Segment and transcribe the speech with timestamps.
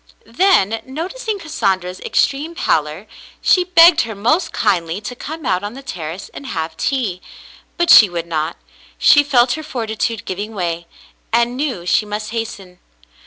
[0.25, 3.05] Then, noticing Cassandra's extreme pallor,
[3.39, 7.21] she begged her most kindly to come out on the terrace and have tea;
[7.77, 8.57] but she would not.
[8.97, 10.87] She felt her fortitude giving way,
[11.31, 12.79] and knew she must hasten.